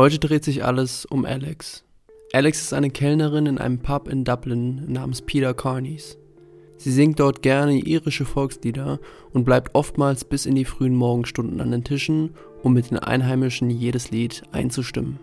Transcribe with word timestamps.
Heute 0.00 0.18
dreht 0.18 0.44
sich 0.44 0.64
alles 0.64 1.04
um 1.04 1.26
Alex. 1.26 1.84
Alex 2.32 2.62
ist 2.62 2.72
eine 2.72 2.88
Kellnerin 2.88 3.44
in 3.44 3.58
einem 3.58 3.80
Pub 3.80 4.08
in 4.08 4.24
Dublin 4.24 4.90
namens 4.90 5.20
Peter 5.20 5.52
Carneys. 5.52 6.16
Sie 6.78 6.90
singt 6.90 7.20
dort 7.20 7.42
gerne 7.42 7.74
irische 7.74 8.24
Volkslieder 8.24 8.98
und 9.34 9.44
bleibt 9.44 9.74
oftmals 9.74 10.24
bis 10.24 10.46
in 10.46 10.54
die 10.54 10.64
frühen 10.64 10.94
Morgenstunden 10.94 11.60
an 11.60 11.70
den 11.70 11.84
Tischen, 11.84 12.30
um 12.62 12.72
mit 12.72 12.90
den 12.90 12.98
Einheimischen 12.98 13.68
jedes 13.68 14.10
Lied 14.10 14.42
einzustimmen. 14.52 15.18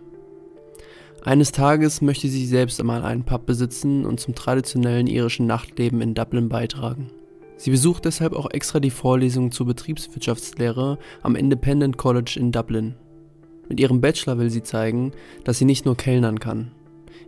Eines 1.23 1.52
Tages 1.52 2.04
möchte 2.04 2.27
sie 2.27 2.46
selbst 2.46 2.80
einmal 2.80 3.02
einen 3.02 3.23
Pub 3.23 3.48
besitzen 3.48 4.05
und 4.05 4.20
zum 4.20 4.35
traditionellen 4.35 5.07
irischen 5.07 5.48
Nachtleben 5.48 6.02
in 6.02 6.13
Dublin 6.13 6.49
beitragen. 6.49 7.09
Sie 7.55 7.71
besucht 7.71 8.05
deshalb 8.05 8.34
auch 8.34 8.52
extra 8.52 8.80
die 8.80 8.91
Vorlesung 8.91 9.52
zur 9.52 9.66
Betriebswirtschaftslehre 9.66 10.99
am 11.23 11.35
Independent 11.35 11.98
College 11.98 12.35
in 12.40 12.52
Dublin. 12.52 12.94
Mit 13.70 13.80
ihrem 13.80 14.02
Bachelor 14.02 14.38
will 14.38 14.49
sie 14.49 14.63
zeigen, 14.63 15.12
dass 15.44 15.57
sie 15.57 15.66
nicht 15.66 15.85
nur 15.85 15.98
kellnern 15.98 16.39
kann. 16.39 16.71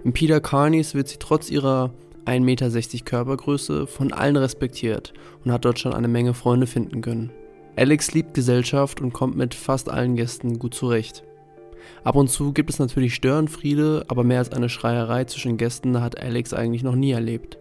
Im 0.03 0.13
Peter 0.13 0.39
Carneys 0.39 0.95
wird 0.95 1.09
sie 1.09 1.17
trotz 1.19 1.49
ihrer 1.49 1.91
1,60 2.25 2.39
Meter 2.41 2.69
Körpergröße 3.05 3.87
von 3.87 4.13
allen 4.13 4.37
respektiert 4.37 5.13
und 5.43 5.51
hat 5.51 5.65
dort 5.65 5.79
schon 5.79 5.93
eine 5.93 6.07
Menge 6.07 6.33
Freunde 6.33 6.67
finden 6.67 7.01
können. 7.01 7.31
Alex 7.75 8.13
liebt 8.13 8.33
Gesellschaft 8.33 9.01
und 9.01 9.13
kommt 9.13 9.35
mit 9.35 9.53
fast 9.53 9.89
allen 9.89 10.15
Gästen 10.15 10.59
gut 10.59 10.73
zurecht. 10.73 11.23
Ab 12.03 12.15
und 12.15 12.29
zu 12.29 12.53
gibt 12.53 12.69
es 12.69 12.79
natürlich 12.79 13.15
Störenfriede, 13.15 14.05
aber 14.07 14.23
mehr 14.23 14.39
als 14.39 14.51
eine 14.51 14.69
Schreierei 14.69 15.25
zwischen 15.25 15.57
Gästen 15.57 16.01
hat 16.01 16.21
Alex 16.21 16.53
eigentlich 16.53 16.83
noch 16.83 16.95
nie 16.95 17.11
erlebt. 17.11 17.57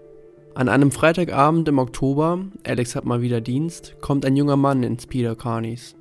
An 0.55 0.69
einem 0.69 0.91
Freitagabend 0.91 1.69
im 1.69 1.79
Oktober, 1.79 2.41
Alex 2.65 2.97
hat 2.97 3.05
mal 3.05 3.23
wieder 3.23 3.41
Dienst, 3.41 3.97
kommt 4.01 4.25
ein 4.25 4.37
junger 4.37 4.57
Mann 4.57 4.83
ins 4.83 5.07
Peter 5.07 5.37
Carneys. 5.37 5.95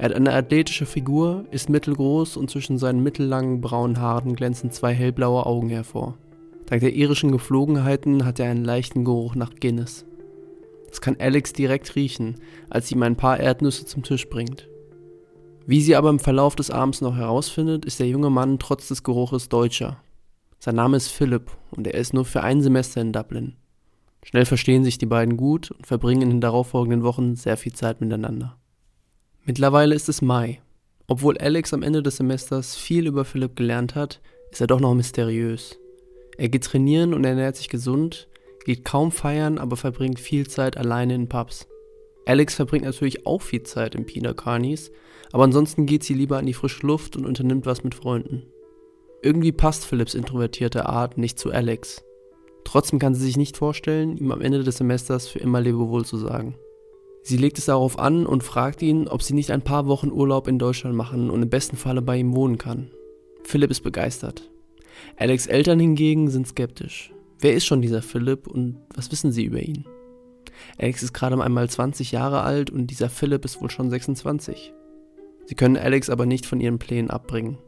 Er 0.00 0.08
hat 0.08 0.14
eine 0.14 0.32
athletische 0.32 0.86
Figur, 0.86 1.44
ist 1.50 1.68
mittelgroß 1.68 2.38
und 2.38 2.48
zwischen 2.48 2.78
seinen 2.78 3.02
mittellangen 3.02 3.60
braunen 3.60 4.00
Haaren 4.00 4.34
glänzen 4.34 4.70
zwei 4.70 4.94
hellblaue 4.94 5.44
Augen 5.44 5.68
hervor. 5.68 6.16
Dank 6.64 6.80
der 6.80 6.94
irischen 6.94 7.30
Geflogenheiten 7.32 8.24
hat 8.24 8.40
er 8.40 8.50
einen 8.50 8.64
leichten 8.64 9.04
Geruch 9.04 9.34
nach 9.34 9.50
Guinness. 9.60 10.06
Das 10.88 11.02
kann 11.02 11.16
Alex 11.18 11.52
direkt 11.52 11.96
riechen, 11.96 12.36
als 12.70 12.88
sie 12.88 12.94
ihm 12.94 13.02
ein 13.02 13.16
paar 13.16 13.40
Erdnüsse 13.40 13.84
zum 13.84 14.02
Tisch 14.02 14.30
bringt. 14.30 14.70
Wie 15.66 15.82
sie 15.82 15.94
aber 15.94 16.08
im 16.08 16.18
Verlauf 16.18 16.56
des 16.56 16.70
Abends 16.70 17.02
noch 17.02 17.16
herausfindet, 17.16 17.84
ist 17.84 18.00
der 18.00 18.08
junge 18.08 18.30
Mann 18.30 18.58
trotz 18.58 18.88
des 18.88 19.02
Geruches 19.02 19.50
Deutscher. 19.50 20.02
Sein 20.58 20.76
Name 20.76 20.96
ist 20.96 21.08
Philipp 21.08 21.50
und 21.72 21.86
er 21.86 21.92
ist 21.92 22.14
nur 22.14 22.24
für 22.24 22.42
ein 22.42 22.62
Semester 22.62 23.02
in 23.02 23.12
Dublin. 23.12 23.56
Schnell 24.22 24.46
verstehen 24.46 24.82
sich 24.82 24.96
die 24.96 25.04
beiden 25.04 25.36
gut 25.36 25.70
und 25.70 25.86
verbringen 25.86 26.22
in 26.22 26.30
den 26.30 26.40
darauffolgenden 26.40 27.02
Wochen 27.02 27.36
sehr 27.36 27.58
viel 27.58 27.74
Zeit 27.74 28.00
miteinander. 28.00 28.56
Mittlerweile 29.44 29.94
ist 29.94 30.08
es 30.08 30.22
Mai. 30.22 30.60
Obwohl 31.06 31.38
Alex 31.38 31.72
am 31.72 31.82
Ende 31.82 32.02
des 32.02 32.18
Semesters 32.18 32.76
viel 32.76 33.06
über 33.06 33.24
Philipp 33.24 33.56
gelernt 33.56 33.94
hat, 33.94 34.20
ist 34.50 34.60
er 34.60 34.66
doch 34.66 34.80
noch 34.80 34.94
mysteriös. 34.94 35.78
Er 36.36 36.48
geht 36.48 36.64
trainieren 36.64 37.14
und 37.14 37.24
ernährt 37.24 37.56
sich 37.56 37.68
gesund, 37.68 38.28
geht 38.64 38.84
kaum 38.84 39.10
feiern, 39.10 39.58
aber 39.58 39.76
verbringt 39.76 40.20
viel 40.20 40.46
Zeit 40.46 40.76
alleine 40.76 41.14
in 41.14 41.28
Pubs. 41.28 41.66
Alex 42.26 42.54
verbringt 42.54 42.84
natürlich 42.84 43.26
auch 43.26 43.42
viel 43.42 43.62
Zeit 43.62 43.94
im 43.94 44.06
Pina 44.06 44.34
Carnies, 44.34 44.92
aber 45.32 45.44
ansonsten 45.44 45.86
geht 45.86 46.04
sie 46.04 46.14
lieber 46.14 46.38
an 46.38 46.46
die 46.46 46.54
frische 46.54 46.86
Luft 46.86 47.16
und 47.16 47.26
unternimmt 47.26 47.66
was 47.66 47.82
mit 47.82 47.94
Freunden. 47.94 48.44
Irgendwie 49.22 49.52
passt 49.52 49.84
Philipps 49.84 50.14
introvertierte 50.14 50.86
Art 50.86 51.18
nicht 51.18 51.38
zu 51.38 51.50
Alex. 51.50 52.04
Trotzdem 52.64 52.98
kann 52.98 53.14
sie 53.14 53.24
sich 53.24 53.36
nicht 53.36 53.56
vorstellen, 53.56 54.16
ihm 54.16 54.32
am 54.32 54.42
Ende 54.42 54.62
des 54.62 54.76
Semesters 54.76 55.28
für 55.28 55.38
immer 55.38 55.60
Lebewohl 55.60 56.04
zu 56.04 56.18
sagen. 56.18 56.54
Sie 57.22 57.36
legt 57.36 57.58
es 57.58 57.66
darauf 57.66 57.98
an 57.98 58.26
und 58.26 58.42
fragt 58.42 58.82
ihn, 58.82 59.06
ob 59.06 59.22
sie 59.22 59.34
nicht 59.34 59.50
ein 59.50 59.62
paar 59.62 59.86
Wochen 59.86 60.10
Urlaub 60.10 60.48
in 60.48 60.58
Deutschland 60.58 60.96
machen 60.96 61.30
und 61.30 61.42
im 61.42 61.50
besten 61.50 61.76
Falle 61.76 62.02
bei 62.02 62.16
ihm 62.16 62.34
wohnen 62.34 62.58
kann. 62.58 62.90
Philipp 63.44 63.70
ist 63.70 63.82
begeistert. 63.82 64.50
Alex 65.16 65.46
Eltern 65.46 65.80
hingegen 65.80 66.30
sind 66.30 66.46
skeptisch. 66.46 67.12
Wer 67.38 67.54
ist 67.54 67.64
schon 67.64 67.82
dieser 67.82 68.02
Philipp 68.02 68.46
und 68.46 68.76
was 68.94 69.10
wissen 69.12 69.32
sie 69.32 69.44
über 69.44 69.60
ihn? 69.60 69.84
Alex 70.78 71.02
ist 71.02 71.12
gerade 71.12 71.42
einmal 71.42 71.68
20 71.68 72.12
Jahre 72.12 72.42
alt 72.42 72.70
und 72.70 72.88
dieser 72.88 73.08
Philipp 73.08 73.44
ist 73.44 73.60
wohl 73.60 73.70
schon 73.70 73.90
26. 73.90 74.72
Sie 75.46 75.54
können 75.54 75.76
Alex 75.76 76.10
aber 76.10 76.26
nicht 76.26 76.46
von 76.46 76.60
ihren 76.60 76.78
Plänen 76.78 77.10
abbringen. 77.10 77.58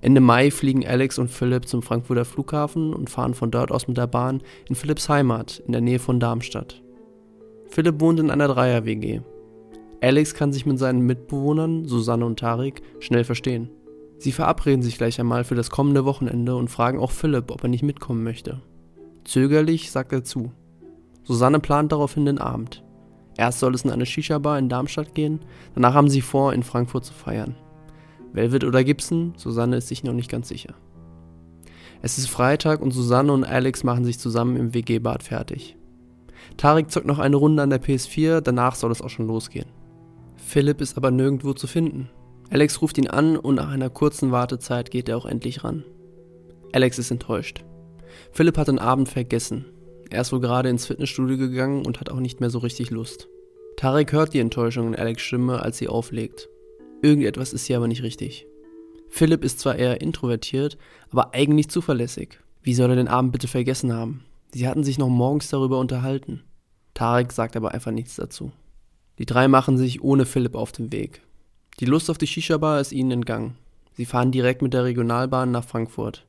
Ende 0.00 0.20
Mai 0.20 0.50
fliegen 0.50 0.86
Alex 0.86 1.18
und 1.18 1.28
Philipp 1.28 1.68
zum 1.68 1.82
Frankfurter 1.82 2.24
Flughafen 2.24 2.94
und 2.94 3.10
fahren 3.10 3.34
von 3.34 3.50
dort 3.50 3.70
aus 3.70 3.86
mit 3.86 3.98
der 3.98 4.06
Bahn 4.06 4.42
in 4.68 4.74
Philipps 4.74 5.08
Heimat 5.10 5.62
in 5.66 5.72
der 5.72 5.82
Nähe 5.82 5.98
von 5.98 6.20
Darmstadt. 6.20 6.82
Philipp 7.70 8.00
wohnt 8.00 8.18
in 8.18 8.30
einer 8.30 8.48
Dreier-WG. 8.48 9.20
Alex 10.00 10.34
kann 10.34 10.52
sich 10.52 10.66
mit 10.66 10.78
seinen 10.78 11.02
Mitbewohnern, 11.02 11.84
Susanne 11.86 12.26
und 12.26 12.38
Tarik, 12.38 12.82
schnell 12.98 13.24
verstehen. 13.24 13.70
Sie 14.18 14.32
verabreden 14.32 14.82
sich 14.82 14.98
gleich 14.98 15.20
einmal 15.20 15.44
für 15.44 15.54
das 15.54 15.70
kommende 15.70 16.04
Wochenende 16.04 16.56
und 16.56 16.68
fragen 16.68 16.98
auch 16.98 17.10
Philipp, 17.10 17.50
ob 17.50 17.62
er 17.62 17.68
nicht 17.68 17.82
mitkommen 17.82 18.24
möchte. 18.24 18.60
Zögerlich 19.24 19.90
sagt 19.90 20.12
er 20.12 20.24
zu. 20.24 20.52
Susanne 21.22 21.60
plant 21.60 21.92
daraufhin 21.92 22.26
den 22.26 22.38
Abend. 22.38 22.82
Erst 23.36 23.60
soll 23.60 23.74
es 23.74 23.84
in 23.84 23.90
eine 23.90 24.04
Shisha-Bar 24.06 24.58
in 24.58 24.68
Darmstadt 24.68 25.14
gehen, 25.14 25.40
danach 25.74 25.94
haben 25.94 26.10
sie 26.10 26.20
vor, 26.20 26.52
in 26.52 26.62
Frankfurt 26.62 27.04
zu 27.04 27.14
feiern. 27.14 27.54
Velvet 28.32 28.64
oder 28.64 28.84
Gibson, 28.84 29.34
Susanne 29.36 29.76
ist 29.76 29.88
sich 29.88 30.02
noch 30.02 30.12
nicht 30.12 30.30
ganz 30.30 30.48
sicher. 30.48 30.74
Es 32.02 32.18
ist 32.18 32.28
Freitag 32.28 32.80
und 32.80 32.90
Susanne 32.92 33.32
und 33.32 33.44
Alex 33.44 33.84
machen 33.84 34.04
sich 34.04 34.18
zusammen 34.18 34.56
im 34.56 34.74
WG-Bad 34.74 35.22
fertig. 35.22 35.76
Tarik 36.56 36.90
zockt 36.90 37.06
noch 37.06 37.18
eine 37.18 37.36
Runde 37.36 37.62
an 37.62 37.70
der 37.70 37.82
PS4, 37.82 38.40
danach 38.40 38.74
soll 38.74 38.92
es 38.92 39.02
auch 39.02 39.08
schon 39.08 39.26
losgehen. 39.26 39.68
Philipp 40.36 40.80
ist 40.80 40.96
aber 40.96 41.10
nirgendwo 41.10 41.52
zu 41.52 41.66
finden. 41.66 42.10
Alex 42.50 42.82
ruft 42.82 42.98
ihn 42.98 43.08
an 43.08 43.36
und 43.36 43.56
nach 43.56 43.68
einer 43.68 43.90
kurzen 43.90 44.32
Wartezeit 44.32 44.90
geht 44.90 45.08
er 45.08 45.16
auch 45.16 45.26
endlich 45.26 45.62
ran. 45.62 45.84
Alex 46.72 46.98
ist 46.98 47.10
enttäuscht. 47.10 47.64
Philipp 48.32 48.58
hat 48.58 48.68
den 48.68 48.78
Abend 48.78 49.08
vergessen. 49.08 49.66
Er 50.10 50.22
ist 50.22 50.32
wohl 50.32 50.40
gerade 50.40 50.68
ins 50.68 50.86
Fitnessstudio 50.86 51.36
gegangen 51.36 51.86
und 51.86 52.00
hat 52.00 52.10
auch 52.10 52.18
nicht 52.18 52.40
mehr 52.40 52.50
so 52.50 52.58
richtig 52.58 52.90
Lust. 52.90 53.28
Tarek 53.76 54.12
hört 54.12 54.34
die 54.34 54.40
Enttäuschung 54.40 54.88
in 54.88 54.96
Alex 54.96 55.22
Stimme, 55.22 55.62
als 55.62 55.78
sie 55.78 55.88
auflegt. 55.88 56.48
Irgendetwas 57.02 57.52
ist 57.52 57.66
hier 57.66 57.76
aber 57.76 57.88
nicht 57.88 58.02
richtig. 58.02 58.46
Philipp 59.08 59.44
ist 59.44 59.60
zwar 59.60 59.76
eher 59.76 60.00
introvertiert, 60.00 60.76
aber 61.10 61.34
eigentlich 61.34 61.68
zuverlässig. 61.68 62.40
Wie 62.62 62.74
soll 62.74 62.90
er 62.90 62.96
den 62.96 63.08
Abend 63.08 63.32
bitte 63.32 63.48
vergessen 63.48 63.92
haben? 63.92 64.24
Sie 64.52 64.66
hatten 64.66 64.84
sich 64.84 64.98
noch 64.98 65.08
morgens 65.08 65.48
darüber 65.48 65.78
unterhalten. 65.78 66.42
Tarek 66.94 67.32
sagt 67.32 67.56
aber 67.56 67.72
einfach 67.72 67.92
nichts 67.92 68.16
dazu. 68.16 68.52
Die 69.18 69.26
drei 69.26 69.48
machen 69.48 69.78
sich 69.78 70.02
ohne 70.02 70.26
Philipp 70.26 70.54
auf 70.54 70.72
den 70.72 70.92
Weg. 70.92 71.22
Die 71.78 71.84
Lust 71.84 72.10
auf 72.10 72.18
die 72.18 72.26
Shisha-Bar 72.26 72.80
ist 72.80 72.92
ihnen 72.92 73.10
entgangen. 73.10 73.56
Sie 73.94 74.06
fahren 74.06 74.32
direkt 74.32 74.62
mit 74.62 74.74
der 74.74 74.84
Regionalbahn 74.84 75.50
nach 75.50 75.64
Frankfurt. 75.64 76.26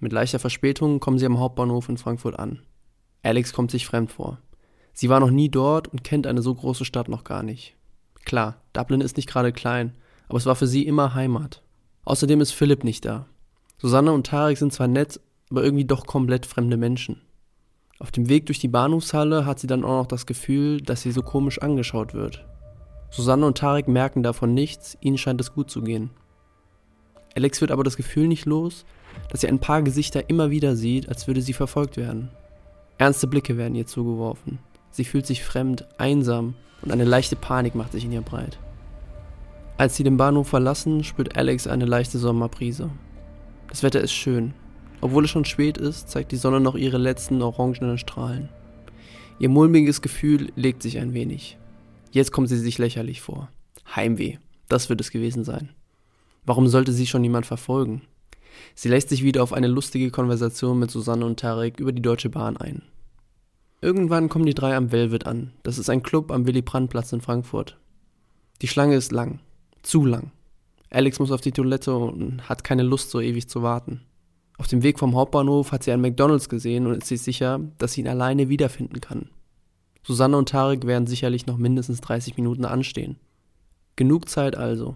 Mit 0.00 0.12
leichter 0.12 0.38
Verspätung 0.38 1.00
kommen 1.00 1.18
sie 1.18 1.26
am 1.26 1.38
Hauptbahnhof 1.38 1.88
in 1.88 1.98
Frankfurt 1.98 2.38
an. 2.38 2.62
Alex 3.22 3.52
kommt 3.52 3.70
sich 3.70 3.86
fremd 3.86 4.10
vor. 4.10 4.38
Sie 4.92 5.08
war 5.08 5.20
noch 5.20 5.30
nie 5.30 5.48
dort 5.48 5.88
und 5.88 6.04
kennt 6.04 6.26
eine 6.26 6.42
so 6.42 6.54
große 6.54 6.84
Stadt 6.84 7.08
noch 7.08 7.24
gar 7.24 7.42
nicht. 7.42 7.76
Klar, 8.24 8.60
Dublin 8.72 9.00
ist 9.00 9.16
nicht 9.16 9.28
gerade 9.28 9.52
klein, 9.52 9.92
aber 10.28 10.38
es 10.38 10.46
war 10.46 10.56
für 10.56 10.66
sie 10.66 10.86
immer 10.86 11.14
Heimat. 11.14 11.62
Außerdem 12.04 12.40
ist 12.40 12.52
Philipp 12.52 12.84
nicht 12.84 13.04
da. 13.04 13.26
Susanne 13.78 14.12
und 14.12 14.26
Tarek 14.26 14.58
sind 14.58 14.72
zwar 14.72 14.88
nett, 14.88 15.20
aber 15.50 15.62
irgendwie 15.62 15.84
doch 15.84 16.06
komplett 16.06 16.46
fremde 16.46 16.76
Menschen. 16.76 17.20
Auf 18.02 18.10
dem 18.10 18.28
Weg 18.28 18.46
durch 18.46 18.58
die 18.58 18.66
Bahnhofshalle 18.66 19.46
hat 19.46 19.60
sie 19.60 19.68
dann 19.68 19.84
auch 19.84 20.02
noch 20.02 20.06
das 20.06 20.26
Gefühl, 20.26 20.80
dass 20.80 21.02
sie 21.02 21.12
so 21.12 21.22
komisch 21.22 21.62
angeschaut 21.62 22.14
wird. 22.14 22.44
Susanne 23.10 23.46
und 23.46 23.58
Tarek 23.58 23.86
merken 23.86 24.24
davon 24.24 24.54
nichts, 24.54 24.98
ihnen 25.00 25.18
scheint 25.18 25.40
es 25.40 25.54
gut 25.54 25.70
zu 25.70 25.82
gehen. 25.82 26.10
Alex 27.36 27.60
wird 27.60 27.70
aber 27.70 27.84
das 27.84 27.96
Gefühl 27.96 28.26
nicht 28.26 28.44
los, 28.44 28.84
dass 29.30 29.42
sie 29.42 29.46
ein 29.46 29.60
paar 29.60 29.82
Gesichter 29.82 30.28
immer 30.28 30.50
wieder 30.50 30.74
sieht, 30.74 31.08
als 31.08 31.28
würde 31.28 31.42
sie 31.42 31.52
verfolgt 31.52 31.96
werden. 31.96 32.30
Ernste 32.98 33.28
Blicke 33.28 33.56
werden 33.56 33.76
ihr 33.76 33.86
zugeworfen. 33.86 34.58
Sie 34.90 35.04
fühlt 35.04 35.24
sich 35.24 35.44
fremd, 35.44 35.86
einsam 35.96 36.54
und 36.82 36.90
eine 36.90 37.04
leichte 37.04 37.36
Panik 37.36 37.76
macht 37.76 37.92
sich 37.92 38.04
in 38.04 38.10
ihr 38.10 38.22
breit. 38.22 38.58
Als 39.78 39.94
sie 39.94 40.02
den 40.02 40.16
Bahnhof 40.16 40.48
verlassen, 40.48 41.04
spürt 41.04 41.36
Alex 41.36 41.68
eine 41.68 41.84
leichte 41.84 42.18
Sommerbrise. 42.18 42.90
Das 43.68 43.84
Wetter 43.84 44.00
ist 44.00 44.12
schön. 44.12 44.54
Obwohl 45.02 45.24
es 45.24 45.30
schon 45.30 45.44
spät 45.44 45.78
ist, 45.78 46.08
zeigt 46.08 46.30
die 46.30 46.36
Sonne 46.36 46.60
noch 46.60 46.76
ihre 46.76 46.96
letzten 46.96 47.42
orangenen 47.42 47.98
Strahlen. 47.98 48.48
Ihr 49.40 49.48
mulmiges 49.48 50.00
Gefühl 50.00 50.52
legt 50.54 50.80
sich 50.80 50.98
ein 50.98 51.12
wenig. 51.12 51.58
Jetzt 52.12 52.30
kommt 52.30 52.48
sie 52.48 52.56
sich 52.56 52.78
lächerlich 52.78 53.20
vor. 53.20 53.50
Heimweh, 53.96 54.38
das 54.68 54.88
wird 54.88 55.00
es 55.00 55.10
gewesen 55.10 55.42
sein. 55.42 55.70
Warum 56.46 56.68
sollte 56.68 56.92
sie 56.92 57.08
schon 57.08 57.24
jemand 57.24 57.46
verfolgen? 57.46 58.02
Sie 58.76 58.88
lässt 58.88 59.08
sich 59.08 59.24
wieder 59.24 59.42
auf 59.42 59.52
eine 59.52 59.66
lustige 59.66 60.12
Konversation 60.12 60.78
mit 60.78 60.92
Susanne 60.92 61.26
und 61.26 61.40
Tarek 61.40 61.80
über 61.80 61.90
die 61.90 62.02
Deutsche 62.02 62.30
Bahn 62.30 62.56
ein. 62.56 62.82
Irgendwann 63.80 64.28
kommen 64.28 64.46
die 64.46 64.54
drei 64.54 64.76
am 64.76 64.92
Velvet 64.92 65.26
an. 65.26 65.50
Das 65.64 65.78
ist 65.78 65.90
ein 65.90 66.04
Club 66.04 66.30
am 66.30 66.46
Willy-Brandt-Platz 66.46 67.12
in 67.12 67.20
Frankfurt. 67.20 67.76
Die 68.60 68.68
Schlange 68.68 68.94
ist 68.94 69.10
lang. 69.10 69.40
Zu 69.82 70.06
lang. 70.06 70.30
Alex 70.90 71.18
muss 71.18 71.32
auf 71.32 71.40
die 71.40 71.50
Toilette 71.50 71.92
und 71.92 72.48
hat 72.48 72.62
keine 72.62 72.84
Lust, 72.84 73.10
so 73.10 73.20
ewig 73.20 73.48
zu 73.48 73.64
warten. 73.64 74.02
Auf 74.62 74.68
dem 74.68 74.84
Weg 74.84 75.00
vom 75.00 75.16
Hauptbahnhof 75.16 75.72
hat 75.72 75.82
sie 75.82 75.90
einen 75.90 76.02
McDonalds 76.02 76.48
gesehen 76.48 76.86
und 76.86 76.98
ist 76.98 77.08
sich 77.08 77.20
sicher, 77.20 77.58
dass 77.78 77.94
sie 77.94 78.02
ihn 78.02 78.06
alleine 78.06 78.48
wiederfinden 78.48 79.00
kann. 79.00 79.28
Susanne 80.04 80.36
und 80.36 80.50
Tarek 80.50 80.86
werden 80.86 81.08
sicherlich 81.08 81.48
noch 81.48 81.56
mindestens 81.56 82.00
30 82.00 82.36
Minuten 82.36 82.64
anstehen. 82.64 83.16
Genug 83.96 84.28
Zeit 84.28 84.56
also. 84.56 84.94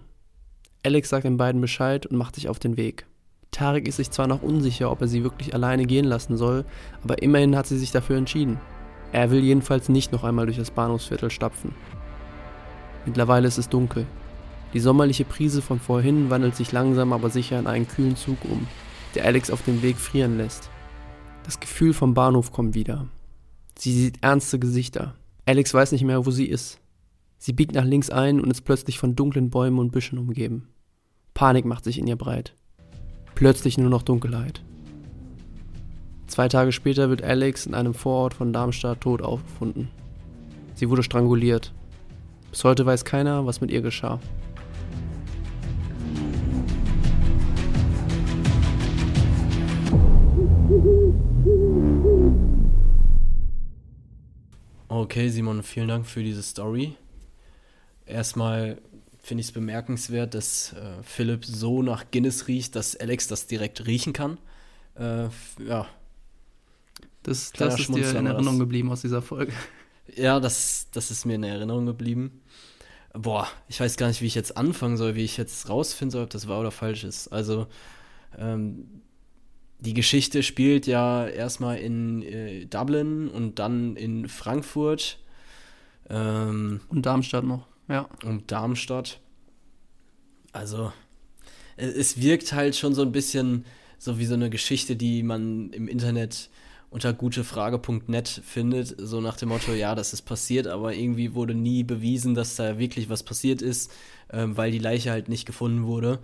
Alex 0.85 1.09
sagt 1.09 1.25
den 1.25 1.37
beiden 1.37 1.61
Bescheid 1.61 2.07
und 2.07 2.17
macht 2.17 2.37
sich 2.37 2.49
auf 2.49 2.61
den 2.61 2.77
Weg. 2.77 3.07
Tarek 3.51 3.89
ist 3.89 3.97
sich 3.97 4.13
zwar 4.13 4.29
noch 4.29 4.41
unsicher, 4.41 4.89
ob 4.89 5.01
er 5.01 5.09
sie 5.09 5.25
wirklich 5.25 5.53
alleine 5.53 5.87
gehen 5.87 6.05
lassen 6.05 6.37
soll, 6.37 6.65
aber 7.03 7.21
immerhin 7.21 7.57
hat 7.57 7.67
sie 7.67 7.77
sich 7.77 7.91
dafür 7.91 8.19
entschieden. 8.19 8.61
Er 9.11 9.33
will 9.33 9.43
jedenfalls 9.43 9.89
nicht 9.89 10.13
noch 10.13 10.23
einmal 10.23 10.47
durch 10.47 10.59
das 10.59 10.71
Bahnhofsviertel 10.71 11.31
stapfen. 11.31 11.75
Mittlerweile 13.05 13.49
ist 13.49 13.59
es 13.59 13.69
dunkel. 13.69 14.07
Die 14.75 14.81
sommerliche 14.81 15.25
Prise 15.25 15.61
von 15.61 15.81
vorhin 15.81 16.31
wandelt 16.31 16.55
sich 16.55 16.71
langsam 16.71 17.13
aber 17.13 17.31
sicher 17.31 17.59
in 17.59 17.67
einen 17.67 17.89
kühlen 17.89 18.15
Zug 18.15 18.39
um, 18.45 18.69
der 19.17 19.25
Alex 19.25 19.51
auf 19.51 19.63
dem 19.63 19.83
Weg 19.83 19.97
frieren 19.97 20.37
lässt. 20.37 20.71
Das 21.45 21.61
Gefühl 21.61 21.93
vom 21.93 22.15
Bahnhof 22.15 22.53
kommt 22.53 22.75
wieder. 22.75 23.09
Sie 23.79 23.93
sieht 23.93 24.23
ernste 24.23 24.59
Gesichter. 24.59 25.15
Alex 25.45 25.73
weiß 25.73 25.93
nicht 25.93 26.05
mehr, 26.05 26.27
wo 26.27 26.31
sie 26.31 26.47
ist. 26.47 26.81
Sie 27.39 27.53
biegt 27.53 27.75
nach 27.75 27.85
links 27.85 28.11
ein 28.11 28.41
und 28.41 28.51
ist 28.51 28.63
plötzlich 28.63 28.99
von 28.99 29.17
dunklen 29.17 29.51
Bäumen 29.51 29.79
und 29.79 29.93
Büschen 29.93 30.19
umgeben. 30.19 30.69
Panik 31.35 31.65
macht 31.65 31.85
sich 31.85 31.99
in 31.99 32.07
ihr 32.07 32.17
breit. 32.17 32.55
Plötzlich 33.35 33.79
nur 33.79 33.91
noch 33.91 34.03
Dunkelheit. 34.03 34.63
Zwei 36.27 36.49
Tage 36.49 36.73
später 36.73 37.09
wird 37.09 37.23
Alex 37.23 37.67
in 37.67 37.75
einem 37.75 37.95
Vorort 37.95 38.35
von 38.35 38.53
Darmstadt 38.53 39.03
tot 39.03 39.23
aufgefunden. 39.23 39.89
Sie 40.75 40.91
wurde 40.91 41.03
stranguliert. 41.03 41.73
Bis 42.51 42.65
heute 42.65 42.85
weiß 42.87 43.05
keiner, 43.05 43.47
was 43.47 43.61
mit 43.61 43.71
ihr 43.71 43.83
geschah. 43.83 44.19
Okay, 54.99 55.29
Simon, 55.29 55.63
vielen 55.63 55.89
Dank 55.89 56.07
für 56.07 56.23
diese 56.23 56.43
Story. 56.43 56.95
Erstmal 58.07 58.81
finde 59.19 59.43
ich 59.43 59.49
es 59.49 59.53
bemerkenswert, 59.53 60.33
dass 60.33 60.73
äh, 60.73 61.03
Philipp 61.03 61.45
so 61.45 61.83
nach 61.83 62.11
Guinness 62.11 62.49
riecht, 62.49 62.75
dass 62.77 62.97
Alex 62.97 63.29
das 63.29 63.47
direkt 63.47 63.87
riechen 63.87 64.15
kann. 64.15 64.39
Äh, 64.95 65.29
ja. 65.63 65.87
Das, 67.23 67.53
das 67.53 67.79
ist 67.79 67.95
dir 67.95 68.09
in 68.09 68.27
Erinnerung 68.27 68.59
geblieben 68.59 68.91
aus 68.91 69.03
dieser 69.03 69.21
Folge. 69.21 69.53
Ja, 70.15 70.41
das, 70.41 70.87
das 70.93 71.11
ist 71.11 71.27
mir 71.27 71.35
in 71.35 71.43
Erinnerung 71.43 71.85
geblieben. 71.85 72.41
Boah, 73.13 73.49
ich 73.69 73.79
weiß 73.79 73.99
gar 73.99 74.09
nicht, 74.09 74.23
wie 74.23 74.27
ich 74.27 74.35
jetzt 74.35 74.57
anfangen 74.57 74.97
soll, 74.97 75.15
wie 75.15 75.25
ich 75.25 75.37
jetzt 75.37 75.69
rausfinden 75.69 76.13
soll, 76.13 76.25
ob 76.25 76.31
das 76.31 76.49
wahr 76.49 76.61
oder 76.61 76.71
falsch 76.71 77.05
ist. 77.05 77.29
Also, 77.29 77.67
ähm, 78.39 79.03
die 79.79 79.95
Geschichte 79.95 80.43
spielt 80.43 80.87
ja 80.87 81.27
erstmal 81.27 81.79
in 81.79 82.23
äh, 82.23 82.67
Dublin 82.67 83.29
und 83.29 83.59
dann 83.59 83.97
in 83.97 84.29
Frankfurt. 84.29 85.19
Ähm, 86.09 86.81
und 86.89 87.07
Darmstadt 87.07 87.45
noch. 87.45 87.67
Ja. 87.89 88.09
Und 88.25 88.51
Darmstadt. 88.51 89.21
Also, 90.53 90.93
es 91.77 92.21
wirkt 92.21 92.53
halt 92.53 92.77
schon 92.77 92.95
so 92.95 93.03
ein 93.03 93.13
bisschen 93.13 93.65
so 93.99 94.19
wie 94.19 94.27
so 94.27 94.35
eine 94.35 94.51
Geschichte, 94.51 94.97
die 94.97 95.23
man 95.23 95.71
im 95.71 95.89
Internet 95.89 96.49
unter 96.91 97.13
gutefrage.net 97.13 98.29
findet, 98.29 98.95
so 98.99 99.21
nach 99.21 99.37
dem 99.37 99.51
Motto, 99.51 99.73
ja, 99.73 99.95
das 99.95 100.13
ist 100.13 100.23
passiert, 100.23 100.67
aber 100.67 100.95
irgendwie 100.95 101.35
wurde 101.35 101.55
nie 101.55 101.83
bewiesen, 101.83 102.35
dass 102.35 102.57
da 102.57 102.79
wirklich 102.79 103.11
was 103.11 103.23
passiert 103.23 103.61
ist, 103.61 103.93
ähm, 104.31 104.57
weil 104.57 104.71
die 104.71 104.79
Leiche 104.79 105.11
halt 105.11 105.29
nicht 105.29 105.47
gefunden 105.47 105.85
wurde. 105.85 106.21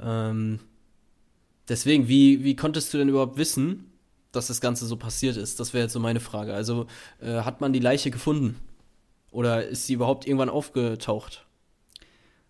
Ähm, 0.00 0.60
deswegen, 1.72 2.06
wie, 2.06 2.44
wie 2.44 2.54
konntest 2.54 2.92
du 2.92 2.98
denn 2.98 3.08
überhaupt 3.08 3.38
wissen, 3.38 3.90
dass 4.30 4.46
das 4.46 4.60
Ganze 4.60 4.86
so 4.86 4.96
passiert 4.96 5.36
ist? 5.36 5.58
Das 5.58 5.72
wäre 5.72 5.84
jetzt 5.84 5.92
so 5.92 6.00
meine 6.00 6.20
Frage. 6.20 6.54
Also, 6.54 6.86
äh, 7.20 7.40
hat 7.40 7.60
man 7.60 7.72
die 7.72 7.80
Leiche 7.80 8.10
gefunden? 8.10 8.56
Oder 9.30 9.66
ist 9.66 9.86
sie 9.86 9.94
überhaupt 9.94 10.26
irgendwann 10.26 10.50
aufgetaucht? 10.50 11.46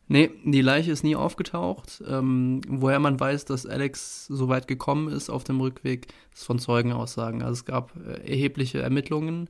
Nee, 0.09 0.31
die 0.45 0.61
Leiche 0.61 0.91
ist 0.91 1.05
nie 1.05 1.15
aufgetaucht. 1.15 2.03
Ähm, 2.07 2.61
woher 2.69 2.99
man 2.99 3.19
weiß, 3.19 3.45
dass 3.45 3.65
Alex 3.65 4.27
so 4.27 4.49
weit 4.49 4.67
gekommen 4.67 5.09
ist 5.09 5.31
auf 5.31 5.45
dem 5.45 5.61
Rückweg, 5.61 6.09
ist 6.35 6.45
von 6.45 6.59
Zeugenaussagen. 6.59 7.43
Also 7.43 7.53
es 7.53 7.65
gab 7.65 7.95
äh, 7.97 8.29
erhebliche 8.29 8.83
Ermittlungen 8.83 9.49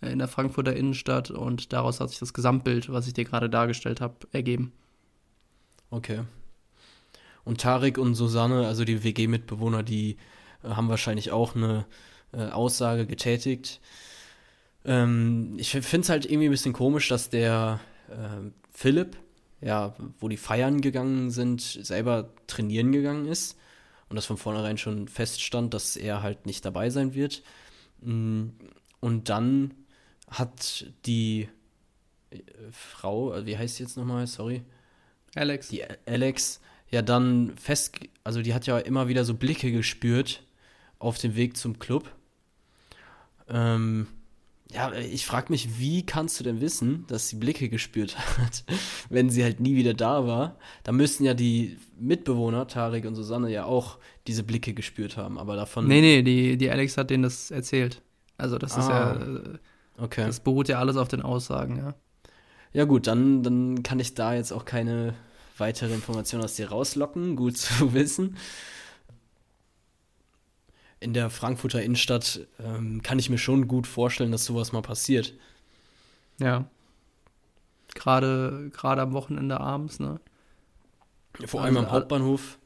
äh, 0.00 0.10
in 0.10 0.18
der 0.18 0.28
Frankfurter 0.28 0.74
Innenstadt 0.74 1.30
und 1.30 1.74
daraus 1.74 2.00
hat 2.00 2.08
sich 2.08 2.18
das 2.18 2.32
Gesamtbild, 2.32 2.90
was 2.90 3.06
ich 3.06 3.12
dir 3.12 3.24
gerade 3.24 3.50
dargestellt 3.50 4.00
habe, 4.00 4.14
ergeben. 4.32 4.72
Okay. 5.90 6.20
Und 7.44 7.60
Tarek 7.60 7.98
und 7.98 8.14
Susanne, 8.14 8.66
also 8.66 8.84
die 8.84 9.02
WG-Mitbewohner, 9.02 9.82
die 9.82 10.16
äh, 10.62 10.68
haben 10.68 10.88
wahrscheinlich 10.88 11.30
auch 11.32 11.54
eine 11.54 11.86
äh, 12.32 12.46
Aussage 12.46 13.06
getätigt. 13.06 13.80
Ähm, 14.84 15.54
ich 15.58 15.70
finde 15.70 16.00
es 16.00 16.08
halt 16.08 16.24
irgendwie 16.26 16.48
ein 16.48 16.52
bisschen 16.52 16.72
komisch, 16.72 17.08
dass 17.08 17.30
der 17.30 17.80
äh, 18.08 18.50
Philipp, 18.70 19.16
ja, 19.60 19.94
wo 20.18 20.28
die 20.28 20.36
feiern 20.36 20.80
gegangen 20.80 21.30
sind, 21.30 21.60
selber 21.60 22.30
trainieren 22.46 22.92
gegangen 22.92 23.26
ist 23.26 23.58
und 24.08 24.16
das 24.16 24.26
von 24.26 24.36
vornherein 24.36 24.78
schon 24.78 25.08
feststand, 25.08 25.74
dass 25.74 25.96
er 25.96 26.22
halt 26.22 26.46
nicht 26.46 26.64
dabei 26.64 26.90
sein 26.90 27.14
wird. 27.14 27.42
Mm, 28.00 28.48
und 29.00 29.28
dann 29.28 29.74
hat 30.28 30.86
die 31.06 31.48
äh, 32.30 32.38
Frau, 32.72 33.34
äh, 33.34 33.46
wie 33.46 33.58
heißt 33.58 33.76
sie 33.76 33.82
jetzt 33.82 33.96
nochmal, 33.96 34.26
sorry? 34.26 34.62
Alex. 35.34 35.68
Die 35.68 35.84
Alex, 36.06 36.60
ja 36.90 37.02
dann 37.02 37.52
fest, 37.56 37.98
also 38.24 38.42
die 38.42 38.54
hat 38.54 38.66
ja 38.66 38.78
immer 38.78 39.08
wieder 39.08 39.24
so 39.24 39.34
Blicke 39.34 39.72
gespürt 39.72 40.42
auf 40.98 41.18
dem 41.18 41.34
Weg 41.36 41.56
zum 41.56 41.78
Club. 41.78 42.10
Ähm, 43.48 44.06
ja, 44.72 44.92
ich 44.92 45.26
frage 45.26 45.46
mich, 45.50 45.80
wie 45.80 46.06
kannst 46.06 46.38
du 46.38 46.44
denn 46.44 46.60
wissen, 46.60 47.04
dass 47.08 47.28
sie 47.28 47.36
Blicke 47.36 47.68
gespürt 47.68 48.16
hat, 48.38 48.64
wenn 49.08 49.28
sie 49.28 49.42
halt 49.42 49.58
nie 49.58 49.74
wieder 49.74 49.94
da 49.94 50.26
war? 50.26 50.58
Da 50.84 50.92
müssten 50.92 51.24
ja 51.24 51.34
die 51.34 51.76
Mitbewohner, 51.98 52.68
Tarek 52.68 53.04
und 53.04 53.16
Susanne, 53.16 53.50
ja 53.50 53.64
auch 53.64 53.98
diese 54.26 54.44
Blicke 54.44 54.72
gespürt 54.72 55.16
haben, 55.16 55.38
aber 55.38 55.56
davon. 55.56 55.88
Nee, 55.88 56.00
nee, 56.00 56.22
die, 56.22 56.56
die 56.56 56.70
Alex 56.70 56.96
hat 56.96 57.10
denen 57.10 57.24
das 57.24 57.50
erzählt. 57.50 58.00
Also, 58.38 58.58
das 58.58 58.76
ah, 58.76 58.80
ist 58.80 58.88
ja. 58.88 59.12
Äh, 59.14 59.58
okay. 59.98 60.26
Das 60.26 60.40
beruht 60.40 60.68
ja 60.68 60.78
alles 60.78 60.96
auf 60.96 61.08
den 61.08 61.22
Aussagen, 61.22 61.76
ja. 61.76 61.94
Ja, 62.72 62.84
gut, 62.84 63.08
dann, 63.08 63.42
dann 63.42 63.82
kann 63.82 63.98
ich 63.98 64.14
da 64.14 64.34
jetzt 64.34 64.52
auch 64.52 64.64
keine 64.64 65.14
weitere 65.60 65.94
Information 65.94 66.42
aus 66.42 66.54
dir 66.54 66.70
rauslocken. 66.70 67.36
Gut 67.36 67.58
zu 67.58 67.92
wissen 67.94 68.36
in 71.00 71.14
der 71.14 71.30
Frankfurter 71.30 71.82
Innenstadt 71.82 72.46
ähm, 72.58 73.02
kann 73.02 73.18
ich 73.18 73.30
mir 73.30 73.38
schon 73.38 73.66
gut 73.66 73.86
vorstellen, 73.86 74.30
dass 74.30 74.44
sowas 74.44 74.72
mal 74.72 74.82
passiert. 74.82 75.34
Ja. 76.38 76.66
Gerade, 77.94 78.70
gerade 78.72 79.02
am 79.02 79.14
Wochenende 79.14 79.58
abends, 79.58 79.98
ne? 79.98 80.20
Vor 81.46 81.62
allem 81.62 81.76
also, 81.78 81.88
am 81.88 81.92
Hauptbahnhof. 81.94 82.58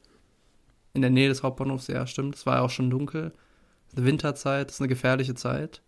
In 0.94 1.00
der 1.00 1.10
Nähe 1.10 1.28
des 1.28 1.42
Hauptbahnhofs, 1.42 1.86
ja, 1.86 2.06
stimmt. 2.06 2.34
Es 2.34 2.44
war 2.44 2.56
ja 2.56 2.62
auch 2.62 2.70
schon 2.70 2.90
dunkel. 2.90 3.32
Eine 3.96 4.04
Winterzeit, 4.04 4.68
das 4.68 4.76
ist 4.76 4.80
eine 4.80 4.88
gefährliche 4.88 5.34
Zeit. 5.34 5.80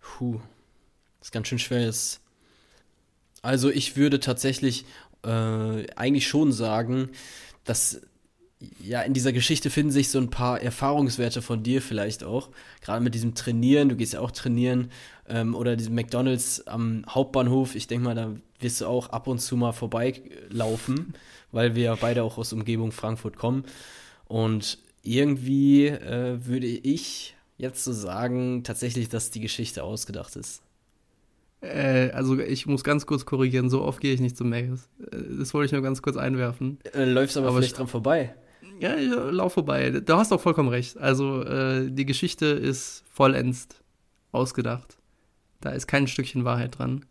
Puh. 0.00 0.40
Das 1.18 1.28
ist 1.28 1.32
ganz 1.32 1.46
schön 1.46 1.58
schwer. 1.60 1.88
Ist. 1.88 2.20
Also 3.42 3.70
ich 3.70 3.96
würde 3.96 4.20
tatsächlich 4.20 4.84
äh, 5.24 5.86
eigentlich 5.96 6.26
schon 6.26 6.52
sagen, 6.52 7.10
dass 7.64 8.00
ja, 8.80 9.02
in 9.02 9.12
dieser 9.12 9.32
Geschichte 9.32 9.70
finden 9.70 9.90
sich 9.90 10.10
so 10.10 10.18
ein 10.18 10.30
paar 10.30 10.60
Erfahrungswerte 10.60 11.42
von 11.42 11.62
dir 11.62 11.82
vielleicht 11.82 12.22
auch. 12.22 12.50
Gerade 12.80 13.02
mit 13.02 13.14
diesem 13.14 13.34
Trainieren, 13.34 13.88
du 13.88 13.96
gehst 13.96 14.12
ja 14.12 14.20
auch 14.20 14.30
trainieren, 14.30 14.90
ähm, 15.28 15.54
oder 15.54 15.76
diesem 15.76 15.94
McDonalds 15.94 16.66
am 16.66 17.04
Hauptbahnhof. 17.08 17.74
Ich 17.74 17.86
denke 17.86 18.04
mal, 18.04 18.14
da 18.14 18.34
wirst 18.60 18.80
du 18.80 18.86
auch 18.86 19.08
ab 19.10 19.26
und 19.26 19.40
zu 19.40 19.56
mal 19.56 19.72
vorbeilaufen, 19.72 21.14
weil 21.50 21.74
wir 21.74 21.84
ja 21.84 21.94
beide 21.96 22.22
auch 22.22 22.38
aus 22.38 22.52
Umgebung 22.52 22.92
Frankfurt 22.92 23.36
kommen. 23.36 23.64
Und 24.26 24.78
irgendwie 25.02 25.88
äh, 25.88 26.44
würde 26.46 26.66
ich 26.66 27.34
jetzt 27.58 27.84
so 27.84 27.92
sagen, 27.92 28.62
tatsächlich, 28.62 29.08
dass 29.08 29.30
die 29.30 29.40
Geschichte 29.40 29.82
ausgedacht 29.82 30.36
ist. 30.36 30.62
Äh, 31.62 32.10
also 32.10 32.38
ich 32.38 32.66
muss 32.66 32.84
ganz 32.84 33.06
kurz 33.06 33.24
korrigieren, 33.24 33.70
so 33.70 33.82
oft 33.82 34.00
gehe 34.00 34.12
ich 34.12 34.20
nicht 34.20 34.36
zum 34.36 34.50
Magus. 34.50 34.88
Äh, 35.10 35.16
das 35.38 35.54
wollte 35.54 35.66
ich 35.66 35.72
nur 35.72 35.82
ganz 35.82 36.02
kurz 36.02 36.16
einwerfen. 36.16 36.78
Äh, 36.92 37.04
läufst 37.04 37.36
aber, 37.36 37.48
aber 37.48 37.58
vielleicht 37.58 37.78
dran 37.78 37.86
vorbei. 37.86 38.34
Ja, 38.80 38.96
ich 38.96 39.08
lauf 39.08 39.52
vorbei. 39.52 39.90
Du 39.90 40.14
hast 40.14 40.32
doch 40.32 40.40
vollkommen 40.40 40.68
recht. 40.68 40.98
Also 40.98 41.42
äh, 41.42 41.88
die 41.88 42.04
Geschichte 42.04 42.46
ist 42.46 43.04
vollends 43.08 43.68
ausgedacht. 44.32 44.98
Da 45.60 45.70
ist 45.70 45.86
kein 45.86 46.08
Stückchen 46.08 46.44
Wahrheit 46.44 46.78
dran. 46.78 47.04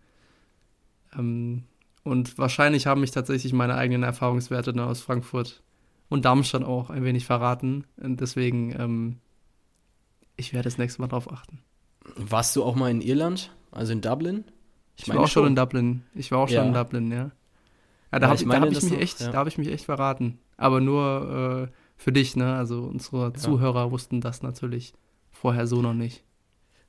Ähm, 1.17 1.63
und 2.03 2.37
wahrscheinlich 2.37 2.87
haben 2.87 3.01
mich 3.01 3.11
tatsächlich 3.11 3.53
meine 3.53 3.75
eigenen 3.75 4.03
Erfahrungswerte 4.03 4.73
aus 4.83 5.01
Frankfurt 5.01 5.63
und 6.09 6.25
Darmstadt 6.25 6.63
auch 6.63 6.89
ein 6.89 7.05
wenig 7.05 7.25
verraten. 7.25 7.85
Und 7.95 8.19
deswegen, 8.19 8.75
ähm, 8.77 9.17
ich 10.35 10.51
werde 10.51 10.65
das 10.65 10.77
nächste 10.77 11.01
Mal 11.01 11.07
drauf 11.07 11.31
achten. 11.31 11.59
Warst 12.17 12.55
du 12.57 12.63
auch 12.63 12.75
mal 12.75 12.91
in 12.91 12.99
Irland? 12.99 13.51
Also 13.71 13.93
in 13.93 14.01
Dublin? 14.01 14.45
Ich, 14.95 15.07
ich 15.07 15.13
war 15.13 15.21
auch 15.21 15.27
schon 15.27 15.47
in 15.47 15.55
Dublin. 15.55 16.03
Ich 16.13 16.31
war 16.31 16.39
auch 16.39 16.49
schon 16.49 16.67
in 16.67 16.73
Dublin, 16.73 17.11
ja. 17.11 17.31
Ja, 18.11 18.19
da 18.19 18.27
habe 18.27 18.35
ich, 18.35 18.45
hab 18.45 18.71
ich, 18.71 18.83
mich 18.83 18.99
echt, 18.99 19.21
ja. 19.21 19.31
da 19.31 19.45
ich 19.47 19.57
mich 19.57 19.69
echt 19.69 19.85
verraten. 19.85 20.37
Aber 20.57 20.81
nur 20.81 21.69
äh, 21.69 21.75
für 21.95 22.11
dich, 22.11 22.35
ne? 22.35 22.55
Also 22.55 22.83
unsere 22.83 23.27
ja. 23.27 23.33
Zuhörer 23.33 23.91
wussten 23.91 24.21
das 24.21 24.43
natürlich 24.43 24.93
vorher 25.31 25.65
so 25.65 25.81
noch 25.81 25.93
nicht. 25.93 26.23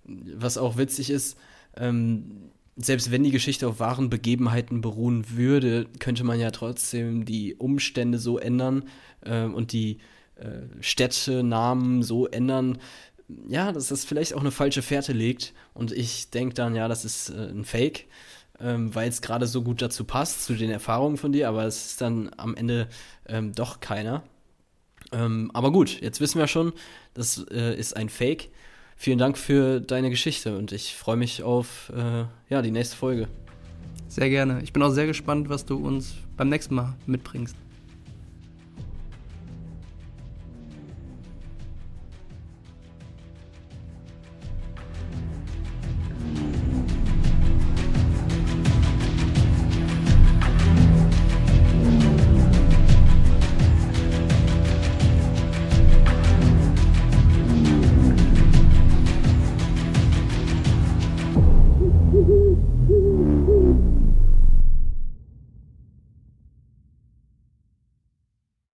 Was 0.05 0.59
auch 0.59 0.77
witzig 0.77 1.11
ist, 1.11 1.39
ähm, 1.77 2.51
selbst 2.77 3.11
wenn 3.11 3.23
die 3.23 3.31
Geschichte 3.31 3.69
auf 3.69 3.79
wahren 3.79 4.11
Begebenheiten 4.11 4.81
beruhen 4.81 5.25
würde, 5.37 5.87
könnte 6.01 6.25
man 6.25 6.41
ja 6.41 6.51
trotzdem 6.51 7.25
die 7.25 7.55
Umstände 7.55 8.19
so 8.19 8.39
ändern 8.39 8.85
äh, 9.21 9.45
und 9.45 9.73
die 9.73 9.99
äh, 10.37 10.62
Städtenamen 10.81 12.03
so 12.03 12.27
ändern, 12.27 12.79
ja, 13.49 13.73
dass 13.73 13.89
das 13.89 14.05
vielleicht 14.05 14.35
auch 14.35 14.41
eine 14.41 14.51
falsche 14.51 14.83
Fährte 14.83 15.12
legt. 15.12 15.53
Und 15.75 15.93
ich 15.93 16.31
denke 16.31 16.55
dann, 16.55 16.75
ja, 16.75 16.89
das 16.89 17.05
ist 17.05 17.31
äh, 17.31 17.51
ein 17.51 17.65
Fake, 17.65 18.07
ähm, 18.61 18.95
weil 18.95 19.09
es 19.09 19.23
gerade 19.23 19.47
so 19.47 19.62
gut 19.62 19.83
dazu 19.83 20.05
passt, 20.05 20.45
zu 20.45 20.55
den 20.55 20.71
Erfahrungen 20.71 21.17
von 21.17 21.33
dir, 21.33 21.49
aber 21.49 21.65
es 21.65 21.87
ist 21.87 22.01
dann 22.01 22.31
am 22.37 22.55
Ende 22.55 22.89
ähm, 23.27 23.53
doch 23.53 23.81
keiner. 23.81 24.23
Ähm, 25.12 25.51
aber 25.53 25.73
gut, 25.73 26.01
jetzt 26.01 26.21
wissen 26.21 26.39
wir 26.39 26.47
schon, 26.47 26.73
das 27.15 27.45
äh, 27.51 27.77
ist 27.77 27.97
ein 27.97 28.09
Fake. 28.09 28.51
Vielen 28.97 29.19
Dank 29.19 29.37
für 29.37 29.81
deine 29.81 30.11
Geschichte 30.11 30.57
und 30.57 30.73
ich 30.73 30.95
freue 30.95 31.17
mich 31.17 31.43
auf 31.43 31.91
äh, 31.95 32.25
ja, 32.51 32.62
die 32.62 32.71
nächste 32.71 32.97
Folge. 32.97 33.29
Sehr 34.09 34.31
gerne. 34.31 34.62
Ich 34.62 34.73
bin 34.73 34.83
auch 34.83 34.91
sehr 34.91 35.07
gespannt, 35.07 35.49
was 35.49 35.65
du 35.65 35.77
uns 35.77 36.15
beim 36.37 36.49
nächsten 36.49 36.75
Mal 36.75 36.95
mitbringst. 37.07 37.62